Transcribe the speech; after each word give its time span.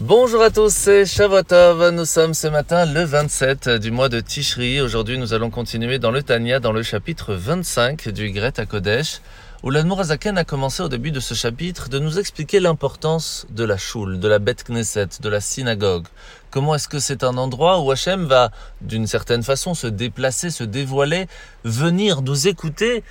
Bonjour 0.00 0.42
à 0.42 0.50
tous, 0.50 0.74
c'est 0.74 1.06
Shavuotov. 1.06 1.90
Nous 1.90 2.04
sommes 2.04 2.34
ce 2.34 2.48
matin 2.48 2.84
le 2.84 3.04
27 3.04 3.68
du 3.68 3.92
mois 3.92 4.08
de 4.08 4.18
Tishri. 4.18 4.80
Aujourd'hui, 4.80 5.18
nous 5.18 5.34
allons 5.34 5.50
continuer 5.50 6.00
dans 6.00 6.10
le 6.10 6.20
Tanya, 6.20 6.58
dans 6.58 6.72
le 6.72 6.82
chapitre 6.82 7.34
25 7.34 8.08
du 8.08 8.32
Greta 8.32 8.66
Kodesh, 8.66 9.20
où 9.62 9.70
l'Admour 9.70 10.02
a 10.10 10.44
commencé 10.44 10.82
au 10.82 10.88
début 10.88 11.12
de 11.12 11.20
ce 11.20 11.34
chapitre 11.34 11.88
de 11.90 12.00
nous 12.00 12.18
expliquer 12.18 12.58
l'importance 12.58 13.46
de 13.50 13.62
la 13.62 13.76
choule, 13.76 14.18
de 14.18 14.26
la 14.26 14.40
bête 14.40 14.64
Knesset, 14.64 15.20
de 15.20 15.28
la 15.28 15.40
synagogue. 15.40 16.08
Comment 16.50 16.74
est-ce 16.74 16.88
que 16.88 16.98
c'est 16.98 17.22
un 17.22 17.36
endroit 17.36 17.78
où 17.78 17.92
Hachem 17.92 18.24
va, 18.24 18.50
d'une 18.80 19.06
certaine 19.06 19.44
façon, 19.44 19.74
se 19.74 19.86
déplacer, 19.86 20.50
se 20.50 20.64
dévoiler, 20.64 21.28
venir 21.62 22.20
nous 22.22 22.48
écouter? 22.48 23.04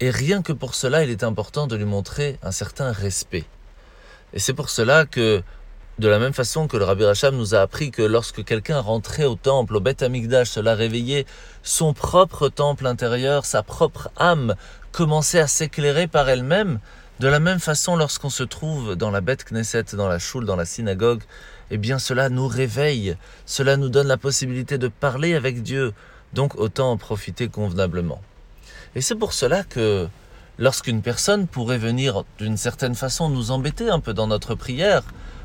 Et 0.00 0.10
rien 0.10 0.42
que 0.42 0.52
pour 0.52 0.74
cela, 0.74 1.04
il 1.04 1.10
est 1.10 1.22
important 1.22 1.68
de 1.68 1.76
lui 1.76 1.84
montrer 1.84 2.40
un 2.42 2.50
certain 2.50 2.90
respect. 2.90 3.44
Et 4.34 4.40
c'est 4.40 4.54
pour 4.54 4.68
cela 4.68 5.06
que 5.06 5.44
de 5.98 6.08
la 6.08 6.18
même 6.18 6.32
façon 6.32 6.68
que 6.68 6.76
le 6.76 6.84
Rabbi 6.84 7.04
Racham 7.04 7.36
nous 7.36 7.54
a 7.54 7.60
appris 7.60 7.90
que 7.90 8.02
lorsque 8.02 8.44
quelqu'un 8.44 8.80
rentrait 8.80 9.24
au 9.24 9.34
temple, 9.34 9.76
au 9.76 9.80
Beth 9.80 10.02
Amikdash, 10.02 10.48
cela 10.48 10.74
réveillait 10.74 11.26
son 11.62 11.92
propre 11.92 12.48
temple 12.48 12.86
intérieur, 12.86 13.44
sa 13.44 13.62
propre 13.62 14.10
âme 14.16 14.54
commençait 14.90 15.40
à 15.40 15.46
s'éclairer 15.46 16.06
par 16.06 16.28
elle-même. 16.28 16.80
De 17.20 17.28
la 17.28 17.40
même 17.40 17.60
façon, 17.60 17.94
lorsqu'on 17.94 18.30
se 18.30 18.42
trouve 18.42 18.96
dans 18.96 19.10
la 19.10 19.20
Beth 19.20 19.44
Knesset, 19.44 19.94
dans 19.94 20.08
la 20.08 20.18
choule, 20.18 20.46
dans 20.46 20.56
la 20.56 20.64
synagogue, 20.64 21.22
eh 21.70 21.78
bien 21.78 21.98
cela 21.98 22.30
nous 22.30 22.48
réveille, 22.48 23.16
cela 23.46 23.76
nous 23.76 23.88
donne 23.88 24.08
la 24.08 24.16
possibilité 24.16 24.78
de 24.78 24.88
parler 24.88 25.34
avec 25.34 25.62
Dieu, 25.62 25.92
donc 26.32 26.56
autant 26.56 26.90
en 26.90 26.96
profiter 26.96 27.48
convenablement. 27.48 28.20
Et 28.94 29.02
c'est 29.02 29.14
pour 29.14 29.32
cela 29.32 29.62
que 29.62 30.08
lorsqu'une 30.62 31.02
personne 31.02 31.48
pourrait 31.48 31.76
venir 31.76 32.22
d'une 32.38 32.56
certaine 32.56 32.94
façon 32.94 33.28
nous 33.28 33.50
embêter 33.50 33.90
un 33.90 33.98
peu 33.98 34.14
dans 34.14 34.28
notre 34.28 34.54
prière, 34.54 35.02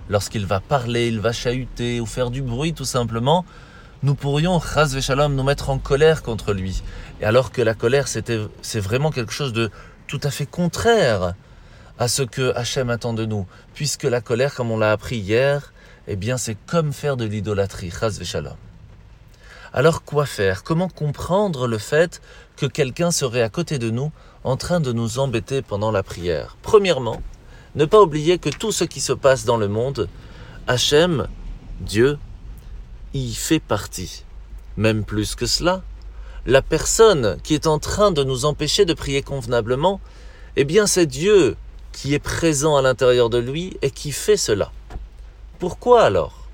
lorsqu'il 0.10 0.46
va 0.46 0.60
parler, 0.60 1.08
il 1.08 1.20
va 1.20 1.32
chahuter 1.32 2.00
ou 2.00 2.06
faire 2.06 2.30
du 2.30 2.44
bruit 2.44 2.76
tout 2.76 2.86
simplement, 2.86 3.44
nous 4.04 4.14
pourrions, 4.14 4.60
chas 4.60 4.96
shalom, 5.02 5.34
nous 5.34 5.42
mettre 5.42 5.72
en 5.72 5.80
colère 5.80 6.22
contre 6.22 6.54
lui. 6.54 6.84
Et 7.20 7.26
alors 7.26 7.52
que 7.52 7.64
la 7.64 7.74
colère, 7.74 8.08
c'est 8.08 8.80
vraiment 8.80 9.10
quelque 9.10 9.34
chose 9.34 9.54
de 9.54 9.72
tout 10.06 10.20
à 10.22 10.30
fait 10.30 10.46
contraire 10.46 11.34
à 11.98 12.08
ce 12.08 12.22
que 12.22 12.56
Hachem 12.56 12.92
attend 12.92 13.14
de 13.14 13.26
nous. 13.26 13.48
Puisque 13.74 14.04
la 14.04 14.22
colère, 14.22 14.54
comme 14.54 14.70
on 14.70 14.78
l'a 14.78 14.92
appris 14.92 15.18
hier, 15.18 15.74
eh 16.08 16.16
bien 16.16 16.38
c'est 16.38 16.58
comme 16.68 16.94
faire 16.94 17.18
de 17.18 17.26
l'idolâtrie, 17.26 17.90
chas 17.90 18.20
shalom. 18.22 18.54
Alors 19.74 20.04
quoi 20.04 20.28
faire? 20.28 20.64
Comment 20.64 20.90
comprendre 20.90 21.68
le 21.68 21.80
fait 21.80 22.22
que 22.56 22.68
quelqu'un 22.68 23.10
serait 23.10 23.42
à 23.42 23.50
côté 23.50 23.80
de 23.80 23.90
nous 23.90 24.12
en 24.48 24.56
train 24.56 24.80
de 24.80 24.94
nous 24.94 25.20
embêter 25.20 25.62
pendant 25.62 25.92
la 25.92 26.04
prière 26.04 26.56
Premièrement, 26.62 27.22
ne 27.76 27.84
pas 27.84 28.02
oublier 28.02 28.38
que 28.38 28.50
tout 28.50 28.72
ce 28.72 28.86
qui 28.86 29.02
se 29.02 29.12
passe 29.12 29.44
dans 29.44 29.58
le 29.58 29.68
monde, 29.68 30.08
Hachem, 30.68 31.28
Dieu, 31.82 32.18
y 33.14 33.34
fait 33.34 33.60
partie. 33.60 34.24
Même 34.78 35.04
plus 35.04 35.36
que 35.36 35.46
cela, 35.46 35.84
la 36.46 36.62
personne 36.62 37.38
qui 37.44 37.56
est 37.56 37.68
en 37.68 37.78
train 37.78 38.12
de 38.12 38.24
nous 38.24 38.46
empêcher 38.46 38.86
de 38.86 38.94
prier 38.94 39.22
convenablement, 39.22 40.00
eh 40.56 40.64
bien 40.64 40.88
c'est 40.88 41.08
Dieu 41.08 41.58
qui 41.92 42.14
est 42.14 42.20
présent 42.20 42.78
à 42.78 42.82
l'intérieur 42.82 43.30
de 43.30 43.40
lui 43.40 43.78
et 43.82 43.92
qui 43.92 44.14
fait 44.14 44.38
cela. 44.38 44.72
Pourquoi 45.60 46.04
alors? 46.04 46.48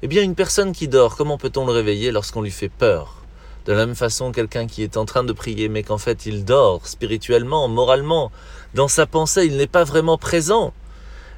Eh 0.00 0.08
bien 0.08 0.22
une 0.22 0.34
personne 0.34 0.72
qui 0.72 0.88
dort, 0.88 1.16
comment 1.16 1.36
peut-on 1.36 1.66
le 1.66 1.72
réveiller 1.72 2.10
lorsqu'on 2.10 2.40
lui 2.40 2.50
fait 2.50 2.70
peur? 2.70 3.21
De 3.66 3.72
la 3.72 3.86
même 3.86 3.94
façon, 3.94 4.32
quelqu'un 4.32 4.66
qui 4.66 4.82
est 4.82 4.96
en 4.96 5.04
train 5.04 5.24
de 5.24 5.32
prier, 5.32 5.68
mais 5.68 5.82
qu'en 5.82 5.98
fait 5.98 6.26
il 6.26 6.44
dort 6.44 6.86
spirituellement, 6.86 7.68
moralement, 7.68 8.32
dans 8.74 8.88
sa 8.88 9.06
pensée, 9.06 9.46
il 9.46 9.56
n'est 9.56 9.66
pas 9.66 9.84
vraiment 9.84 10.18
présent, 10.18 10.72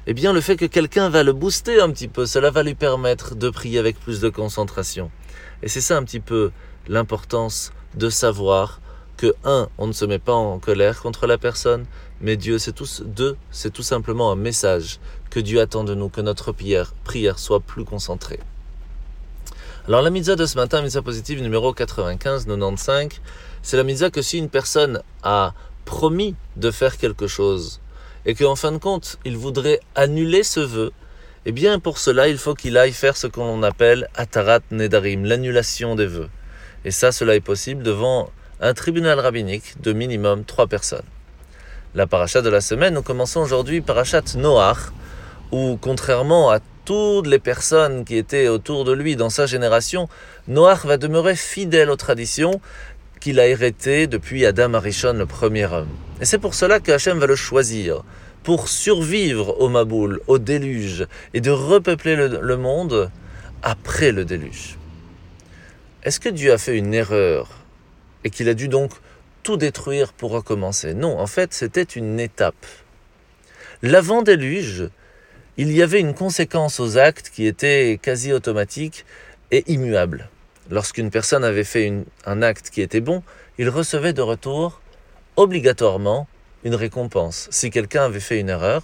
eh 0.07 0.13
bien 0.13 0.33
le 0.33 0.41
fait 0.41 0.55
que 0.55 0.65
quelqu'un 0.65 1.09
va 1.09 1.23
le 1.23 1.33
booster 1.33 1.81
un 1.81 1.89
petit 1.89 2.07
peu, 2.07 2.25
cela 2.25 2.51
va 2.51 2.63
lui 2.63 2.75
permettre 2.75 3.35
de 3.35 3.49
prier 3.49 3.79
avec 3.79 3.99
plus 3.99 4.19
de 4.19 4.29
concentration. 4.29 5.11
Et 5.63 5.67
c'est 5.67 5.81
ça 5.81 5.97
un 5.97 6.03
petit 6.03 6.19
peu 6.19 6.51
l'importance 6.87 7.71
de 7.95 8.09
savoir 8.09 8.81
que, 9.17 9.33
un, 9.43 9.69
on 9.77 9.87
ne 9.87 9.93
se 9.93 10.05
met 10.05 10.19
pas 10.19 10.33
en 10.33 10.59
colère 10.59 11.01
contre 11.01 11.25
la 11.25 11.37
personne, 11.37 11.85
mais 12.21 12.37
Dieu, 12.37 12.59
c'est 12.59 12.73
tout, 12.73 12.87
deux, 13.05 13.37
c'est 13.51 13.71
tout 13.71 13.83
simplement 13.83 14.31
un 14.31 14.35
message 14.35 14.99
que 15.29 15.39
Dieu 15.39 15.59
attend 15.61 15.83
de 15.83 15.95
nous, 15.95 16.09
que 16.09 16.21
notre 16.21 16.51
prière, 16.51 16.93
prière 17.03 17.39
soit 17.39 17.59
plus 17.59 17.85
concentrée. 17.85 18.39
Alors 19.87 20.01
la 20.01 20.09
mitzvah 20.09 20.35
de 20.35 20.47
ce 20.47 20.57
matin, 20.57 20.81
mitzvah 20.81 21.03
positive 21.03 21.43
numéro 21.43 21.71
95-95, 21.71 23.19
c'est 23.61 23.77
la 23.77 23.83
mitzvah 23.83 24.09
que 24.09 24.23
si 24.23 24.39
une 24.39 24.49
personne 24.49 25.03
a 25.21 25.53
promis 25.85 26.33
de 26.55 26.71
faire 26.71 26.97
quelque 26.97 27.27
chose 27.27 27.81
et 28.25 28.33
qu'en 28.33 28.55
fin 28.55 28.71
de 28.71 28.79
compte, 28.79 29.19
il 29.25 29.37
voudrait 29.37 29.79
annuler 29.93 30.41
ce 30.41 30.59
vœu, 30.59 30.91
eh 31.45 31.51
bien 31.51 31.77
pour 31.77 31.99
cela, 31.99 32.27
il 32.27 32.39
faut 32.39 32.55
qu'il 32.55 32.79
aille 32.79 32.93
faire 32.93 33.15
ce 33.15 33.27
qu'on 33.27 33.61
appelle 33.61 34.09
Atarat 34.15 34.61
Nedarim, 34.71 35.23
l'annulation 35.23 35.93
des 35.93 36.07
vœux. 36.07 36.29
Et 36.83 36.89
ça, 36.89 37.11
cela 37.11 37.35
est 37.35 37.39
possible 37.39 37.83
devant 37.83 38.31
un 38.61 38.73
tribunal 38.73 39.19
rabbinique 39.19 39.79
de 39.83 39.93
minimum 39.93 40.45
trois 40.45 40.65
personnes. 40.65 41.05
La 41.93 42.07
paracha 42.07 42.41
de 42.41 42.49
la 42.49 42.61
semaine, 42.61 42.95
nous 42.95 43.03
commençons 43.03 43.41
aujourd'hui 43.41 43.81
parachat 43.81 44.23
Noach, 44.35 44.91
où 45.51 45.77
contrairement 45.79 46.49
à 46.49 46.59
toutes 46.85 47.27
les 47.27 47.39
personnes 47.39 48.05
qui 48.05 48.15
étaient 48.15 48.47
autour 48.47 48.85
de 48.85 48.93
lui 48.93 49.15
dans 49.15 49.31
sa 49.31 49.47
génération, 49.47 50.07
Noach 50.47 50.85
va 50.85 50.97
demeurer 50.97 51.35
fidèle 51.35 51.89
aux 51.89 51.95
traditions 51.95 52.61
qu'il 53.19 53.39
a 53.39 53.47
héritées 53.47 54.05
depuis 54.07 54.45
Adam 54.45 54.75
Arishon, 54.75 55.13
le 55.13 55.25
premier 55.25 55.65
homme. 55.65 55.89
Et 56.21 56.25
c'est 56.25 56.37
pour 56.37 56.53
cela 56.53 56.79
que 56.79 56.91
Hachem 56.91 57.17
va 57.17 57.25
le 57.25 57.35
choisir, 57.35 58.03
pour 58.43 58.69
survivre 58.69 59.59
au 59.59 59.67
Maboul, 59.67 60.21
au 60.27 60.37
déluge, 60.37 61.07
et 61.33 61.41
de 61.41 61.49
repeupler 61.49 62.15
le, 62.15 62.39
le 62.39 62.57
monde 62.57 63.09
après 63.63 64.11
le 64.11 64.23
déluge. 64.23 64.77
Est-ce 66.03 66.19
que 66.19 66.29
Dieu 66.29 66.53
a 66.53 66.59
fait 66.59 66.77
une 66.77 66.93
erreur 66.93 67.49
et 68.23 68.29
qu'il 68.29 68.47
a 68.47 68.53
dû 68.53 68.67
donc 68.67 68.91
tout 69.41 69.57
détruire 69.57 70.13
pour 70.13 70.29
recommencer? 70.29 70.93
Non, 70.93 71.17
en 71.17 71.27
fait, 71.27 71.51
c'était 71.51 71.81
une 71.81 72.19
étape. 72.19 72.65
L'avant-déluge, 73.81 74.89
il 75.57 75.71
y 75.71 75.81
avait 75.81 76.01
une 76.01 76.13
conséquence 76.13 76.79
aux 76.79 76.97
actes 76.97 77.29
qui 77.33 77.45
était 77.45 77.97
quasi 78.01 78.33
automatique 78.33 79.05
et 79.51 79.63
immuable. 79.71 80.29
Lorsqu'une 80.69 81.11
personne 81.11 81.43
avait 81.43 81.63
fait 81.63 81.93
un 82.25 82.41
acte 82.41 82.69
qui 82.69 82.81
était 82.81 82.99
bon, 82.99 83.23
il 83.57 83.69
recevait 83.69 84.13
de 84.13 84.21
retour 84.21 84.81
obligatoirement 85.37 86.27
une 86.65 86.75
récompense. 86.75 87.47
Si 87.51 87.69
quelqu'un 87.69 88.05
avait 88.05 88.19
fait 88.19 88.39
une 88.39 88.49
erreur, 88.49 88.81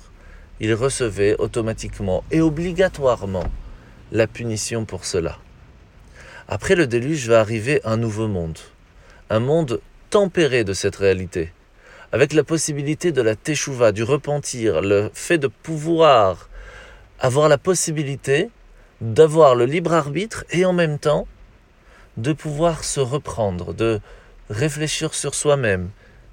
il 0.62 0.74
recevait 0.74 1.36
automatiquement 1.40 2.24
et 2.32 2.40
obligatoirement 2.40 3.46
la 4.12 4.28
punition 4.28 4.86
pour 4.86 5.04
cela. 5.04 5.40
Après 6.48 6.76
le 6.76 6.88
déluge 6.88 7.28
va 7.28 7.40
arriver 7.40 7.82
un 7.84 7.98
nouveau 7.98 8.28
monde, 8.28 8.60
un 9.30 9.40
monde 9.40 9.82
tempéré 10.10 10.64
de 10.64 10.74
cette 10.74 10.98
réalité, 10.98 11.52
avec 12.12 12.34
la 12.34 12.44
possibilité 12.44 13.12
de 13.12 13.22
la 13.22 13.36
teshuva, 13.36 13.92
du 13.92 14.04
repentir, 14.04 14.82
le 14.82 15.10
fait 15.14 15.38
de 15.38 15.48
pouvoir 15.48 16.50
avoir 17.22 17.48
la 17.48 17.60
possibilité 17.60 18.50
d'avoir 19.00 19.56
le 19.56 19.66
libre 19.66 19.94
arbitre 19.94 20.44
et 20.50 20.66
en 20.66 20.74
même 20.74 20.98
temps 20.98 21.28
de 22.18 22.34
pouvoir 22.34 22.84
se 22.84 23.00
reprendre, 23.00 23.74
de 23.74 24.02
réfléchir 24.50 25.14
sur 25.14 25.36
soi-même 25.36 25.90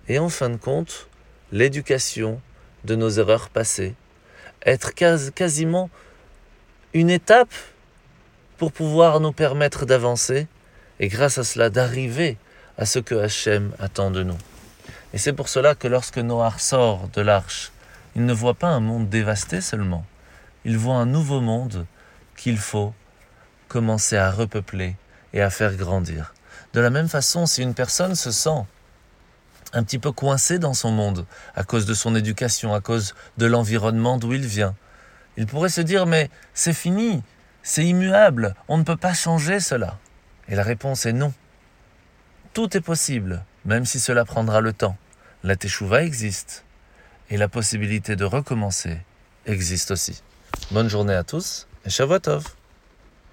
et 0.09 0.19
en 0.19 0.31
fin 0.31 0.49
de 0.49 0.56
compte 0.56 1.09
l'éducation 1.53 2.41
de 2.84 2.97
nos 2.97 3.10
erreurs 3.10 3.50
passées, 3.50 3.94
être 4.65 4.93
quasiment 4.94 5.91
une 6.94 7.10
étape 7.10 7.53
pour 8.56 8.72
pouvoir 8.72 9.20
nous 9.20 9.32
permettre 9.32 9.84
d'avancer 9.84 10.47
et 11.00 11.09
grâce 11.09 11.37
à 11.38 11.44
cela 11.44 11.69
d'arriver 11.69 12.38
à 12.78 12.87
ce 12.87 12.99
que 12.99 13.15
Hachem 13.15 13.72
attend 13.78 14.10
de 14.10 14.22
nous. 14.22 14.38
Et 15.12 15.19
c'est 15.19 15.32
pour 15.34 15.49
cela 15.49 15.75
que 15.75 15.87
lorsque 15.87 16.19
Noah 16.19 16.59
sort 16.59 17.09
de 17.12 17.20
l'arche, 17.20 17.72
il 18.16 18.25
ne 18.25 18.32
voit 18.32 18.55
pas 18.55 18.69
un 18.69 18.81
monde 18.81 19.09
dévasté 19.09 19.60
seulement, 19.60 20.05
il 20.65 20.77
voit 20.77 20.97
un 20.97 21.07
nouveau 21.07 21.41
monde 21.41 21.87
qu'il 22.37 22.59
faut 22.59 22.94
commencer 23.69 24.17
à 24.17 24.31
repeupler 24.31 24.97
et 25.32 25.43
à 25.43 25.50
faire 25.50 25.75
grandir. 25.75 26.35
De 26.73 26.81
la 26.81 26.91
même 26.91 27.09
façon, 27.09 27.47
si 27.47 27.62
une 27.62 27.75
personne 27.75 28.15
se 28.15 28.31
sent 28.31 28.65
un 29.73 29.82
petit 29.82 29.99
peu 29.99 30.12
coincée 30.12 30.59
dans 30.59 30.75
son 30.75 30.91
monde 30.91 31.27
à 31.55 31.65
cause 31.65 31.87
de 31.87 31.94
son 31.94 32.15
éducation, 32.15 32.75
à 32.75 32.81
cause 32.81 33.15
de 33.37 33.47
l'environnement 33.47 34.19
d'où 34.19 34.32
il 34.32 34.47
vient, 34.47 34.75
il 35.37 35.47
pourrait 35.47 35.69
se 35.69 35.81
dire 35.81 36.06
mais 36.06 36.31
c'est 36.55 36.73
fini, 36.73 37.23
c'est 37.62 37.85
immuable, 37.85 38.55
on 38.69 38.79
ne 38.79 38.82
peut 38.82 38.97
pas 38.97 39.15
changer 39.15 39.61
cela. 39.61 39.99
Et 40.49 40.55
la 40.55 40.62
réponse 40.62 41.05
est 41.06 41.12
non. 41.12 41.32
Tout 42.55 42.77
est 42.77 42.81
possible, 42.81 43.44
même 43.65 43.85
si 43.85 44.00
cela 44.00 44.25
prendra 44.25 44.61
le 44.61 44.73
temps. 44.73 44.97
La 45.44 45.56
teshuva 45.56 46.03
existe 46.03 46.65
et 47.31 47.37
la 47.37 47.49
possibilité 47.49 48.17
de 48.17 48.25
recommencer 48.25 48.99
existe 49.47 49.91
aussi. 49.91 50.23
Bonne 50.70 50.91
journée 50.91 51.15
à 51.15 51.25
tous 51.25 51.67
et 51.87 51.91
Shavuot 51.91 52.29